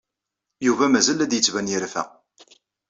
[0.65, 2.03] Yuba mazal la d-yettban yerfa.